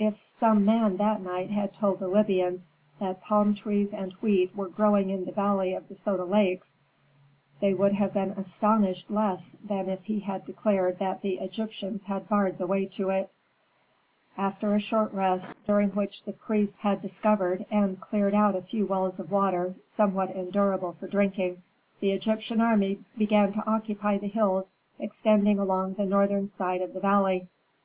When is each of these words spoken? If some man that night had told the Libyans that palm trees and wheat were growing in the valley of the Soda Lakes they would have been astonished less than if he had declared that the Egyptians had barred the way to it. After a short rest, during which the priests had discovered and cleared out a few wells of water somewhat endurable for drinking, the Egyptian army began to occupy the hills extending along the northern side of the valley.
If 0.00 0.20
some 0.20 0.64
man 0.64 0.96
that 0.96 1.22
night 1.22 1.50
had 1.50 1.72
told 1.72 2.00
the 2.00 2.08
Libyans 2.08 2.66
that 2.98 3.22
palm 3.22 3.54
trees 3.54 3.92
and 3.92 4.10
wheat 4.14 4.56
were 4.56 4.66
growing 4.66 5.10
in 5.10 5.26
the 5.26 5.30
valley 5.30 5.74
of 5.74 5.86
the 5.86 5.94
Soda 5.94 6.24
Lakes 6.24 6.80
they 7.60 7.72
would 7.72 7.92
have 7.92 8.12
been 8.12 8.30
astonished 8.32 9.08
less 9.12 9.54
than 9.62 9.88
if 9.88 10.06
he 10.06 10.18
had 10.18 10.44
declared 10.44 10.98
that 10.98 11.22
the 11.22 11.38
Egyptians 11.38 12.02
had 12.02 12.28
barred 12.28 12.58
the 12.58 12.66
way 12.66 12.84
to 12.86 13.10
it. 13.10 13.30
After 14.36 14.74
a 14.74 14.80
short 14.80 15.12
rest, 15.14 15.56
during 15.68 15.90
which 15.90 16.24
the 16.24 16.32
priests 16.32 16.78
had 16.78 17.00
discovered 17.00 17.64
and 17.70 18.00
cleared 18.00 18.34
out 18.34 18.56
a 18.56 18.62
few 18.62 18.86
wells 18.86 19.20
of 19.20 19.30
water 19.30 19.76
somewhat 19.84 20.34
endurable 20.34 20.94
for 20.94 21.06
drinking, 21.06 21.62
the 22.00 22.10
Egyptian 22.10 22.60
army 22.60 22.98
began 23.16 23.52
to 23.52 23.64
occupy 23.70 24.18
the 24.18 24.26
hills 24.26 24.72
extending 24.98 25.60
along 25.60 25.94
the 25.94 26.06
northern 26.06 26.46
side 26.46 26.80
of 26.82 26.92
the 26.92 26.98
valley. 27.00 27.46